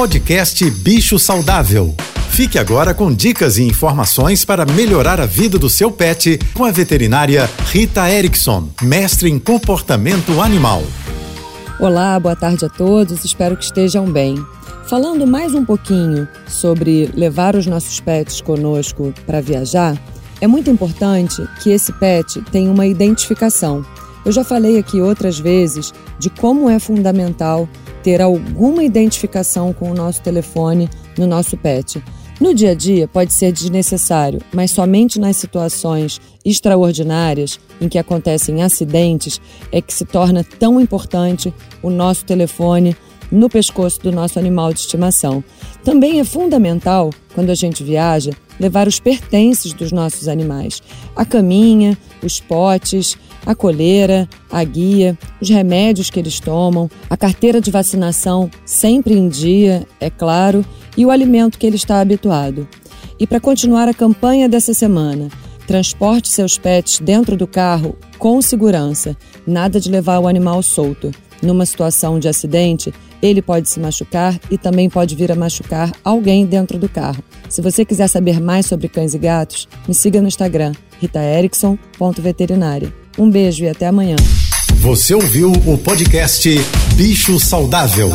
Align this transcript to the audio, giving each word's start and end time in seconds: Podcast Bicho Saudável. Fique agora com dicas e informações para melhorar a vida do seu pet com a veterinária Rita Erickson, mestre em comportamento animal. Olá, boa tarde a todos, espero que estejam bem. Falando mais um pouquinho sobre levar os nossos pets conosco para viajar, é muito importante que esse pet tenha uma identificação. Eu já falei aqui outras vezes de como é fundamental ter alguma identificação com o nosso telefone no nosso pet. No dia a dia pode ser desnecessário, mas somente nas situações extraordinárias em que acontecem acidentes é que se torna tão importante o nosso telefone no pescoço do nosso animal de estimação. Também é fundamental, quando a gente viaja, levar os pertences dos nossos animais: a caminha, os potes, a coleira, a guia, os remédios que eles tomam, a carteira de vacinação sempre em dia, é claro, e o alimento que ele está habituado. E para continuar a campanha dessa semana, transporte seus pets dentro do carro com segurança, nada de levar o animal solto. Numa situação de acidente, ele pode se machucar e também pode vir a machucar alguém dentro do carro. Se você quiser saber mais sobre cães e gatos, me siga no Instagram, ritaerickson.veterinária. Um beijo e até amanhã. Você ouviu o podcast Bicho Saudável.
Podcast 0.00 0.70
Bicho 0.70 1.18
Saudável. 1.18 1.94
Fique 2.30 2.58
agora 2.58 2.94
com 2.94 3.12
dicas 3.12 3.58
e 3.58 3.64
informações 3.64 4.46
para 4.46 4.64
melhorar 4.64 5.20
a 5.20 5.26
vida 5.26 5.58
do 5.58 5.68
seu 5.68 5.92
pet 5.92 6.38
com 6.54 6.64
a 6.64 6.70
veterinária 6.70 7.46
Rita 7.66 8.10
Erickson, 8.10 8.70
mestre 8.80 9.28
em 9.28 9.38
comportamento 9.38 10.40
animal. 10.40 10.82
Olá, 11.78 12.18
boa 12.18 12.34
tarde 12.34 12.64
a 12.64 12.70
todos, 12.70 13.26
espero 13.26 13.58
que 13.58 13.64
estejam 13.64 14.10
bem. 14.10 14.42
Falando 14.86 15.26
mais 15.26 15.54
um 15.54 15.66
pouquinho 15.66 16.26
sobre 16.48 17.10
levar 17.14 17.54
os 17.54 17.66
nossos 17.66 18.00
pets 18.00 18.40
conosco 18.40 19.12
para 19.26 19.42
viajar, 19.42 20.02
é 20.40 20.46
muito 20.46 20.70
importante 20.70 21.46
que 21.62 21.68
esse 21.68 21.92
pet 21.92 22.40
tenha 22.50 22.70
uma 22.70 22.86
identificação. 22.86 23.84
Eu 24.24 24.32
já 24.32 24.44
falei 24.44 24.78
aqui 24.78 24.98
outras 24.98 25.38
vezes 25.38 25.92
de 26.18 26.30
como 26.30 26.70
é 26.70 26.78
fundamental 26.78 27.68
ter 28.02 28.20
alguma 28.20 28.82
identificação 28.82 29.72
com 29.72 29.90
o 29.90 29.94
nosso 29.94 30.22
telefone 30.22 30.88
no 31.18 31.26
nosso 31.26 31.56
pet. 31.56 32.02
No 32.40 32.54
dia 32.54 32.70
a 32.70 32.74
dia 32.74 33.06
pode 33.06 33.34
ser 33.34 33.52
desnecessário, 33.52 34.40
mas 34.50 34.70
somente 34.70 35.20
nas 35.20 35.36
situações 35.36 36.18
extraordinárias 36.42 37.60
em 37.78 37.88
que 37.88 37.98
acontecem 37.98 38.62
acidentes 38.62 39.38
é 39.70 39.82
que 39.82 39.92
se 39.92 40.06
torna 40.06 40.42
tão 40.42 40.80
importante 40.80 41.52
o 41.82 41.90
nosso 41.90 42.24
telefone 42.24 42.96
no 43.30 43.48
pescoço 43.48 44.00
do 44.00 44.12
nosso 44.12 44.38
animal 44.38 44.72
de 44.72 44.80
estimação. 44.80 45.42
Também 45.84 46.20
é 46.20 46.24
fundamental, 46.24 47.10
quando 47.34 47.50
a 47.50 47.54
gente 47.54 47.84
viaja, 47.84 48.32
levar 48.58 48.86
os 48.86 49.00
pertences 49.00 49.72
dos 49.72 49.92
nossos 49.92 50.28
animais: 50.28 50.82
a 51.16 51.24
caminha, 51.24 51.96
os 52.22 52.40
potes, 52.40 53.16
a 53.46 53.54
coleira, 53.54 54.28
a 54.50 54.62
guia, 54.62 55.18
os 55.40 55.48
remédios 55.48 56.10
que 56.10 56.18
eles 56.18 56.38
tomam, 56.40 56.90
a 57.08 57.16
carteira 57.16 57.60
de 57.60 57.70
vacinação 57.70 58.50
sempre 58.64 59.14
em 59.14 59.28
dia, 59.28 59.86
é 59.98 60.10
claro, 60.10 60.64
e 60.96 61.06
o 61.06 61.10
alimento 61.10 61.58
que 61.58 61.66
ele 61.66 61.76
está 61.76 62.00
habituado. 62.00 62.68
E 63.18 63.26
para 63.26 63.40
continuar 63.40 63.88
a 63.88 63.94
campanha 63.94 64.48
dessa 64.48 64.72
semana, 64.74 65.28
transporte 65.66 66.28
seus 66.28 66.58
pets 66.58 66.98
dentro 67.00 67.36
do 67.36 67.46
carro 67.46 67.96
com 68.18 68.40
segurança, 68.42 69.16
nada 69.46 69.80
de 69.80 69.90
levar 69.90 70.18
o 70.18 70.28
animal 70.28 70.62
solto. 70.62 71.10
Numa 71.42 71.64
situação 71.64 72.18
de 72.18 72.28
acidente, 72.28 72.92
ele 73.22 73.42
pode 73.42 73.68
se 73.68 73.78
machucar 73.80 74.38
e 74.50 74.58
também 74.58 74.88
pode 74.88 75.14
vir 75.14 75.30
a 75.32 75.36
machucar 75.36 75.92
alguém 76.04 76.46
dentro 76.46 76.78
do 76.78 76.88
carro. 76.88 77.22
Se 77.48 77.60
você 77.60 77.84
quiser 77.84 78.08
saber 78.08 78.40
mais 78.40 78.66
sobre 78.66 78.88
cães 78.88 79.14
e 79.14 79.18
gatos, 79.18 79.68
me 79.86 79.94
siga 79.94 80.20
no 80.20 80.28
Instagram, 80.28 80.72
ritaerickson.veterinária. 81.00 82.92
Um 83.18 83.28
beijo 83.30 83.64
e 83.64 83.68
até 83.68 83.86
amanhã. 83.86 84.16
Você 84.76 85.14
ouviu 85.14 85.52
o 85.52 85.76
podcast 85.76 86.48
Bicho 86.94 87.38
Saudável. 87.38 88.10